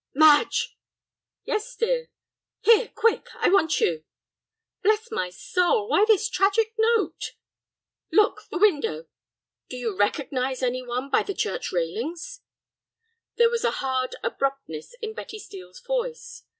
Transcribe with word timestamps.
"Madge!" 0.15 0.75
"Yes, 1.43 1.75
dear." 1.75 2.09
"Here, 2.61 2.87
quick, 2.87 3.27
I 3.35 3.49
want 3.51 3.79
you!" 3.79 4.03
"Bless 4.81 5.11
my 5.11 5.29
soul, 5.29 5.87
why 5.89 6.05
this 6.07 6.27
tragic 6.27 6.73
note?" 6.79 7.33
"Look, 8.11 8.45
the 8.49 8.57
window; 8.57 9.05
do 9.69 9.77
you 9.77 9.95
recognize 9.95 10.63
any 10.63 10.81
one 10.81 11.11
by 11.11 11.21
the 11.21 11.35
church 11.35 11.71
railings?" 11.71 12.41
There 13.35 13.51
was 13.51 13.63
a 13.63 13.69
hard 13.77 14.15
abruptness 14.23 14.95
in 15.03 15.13
Betty 15.13 15.37
Steel's 15.37 15.79
voice. 15.81 16.45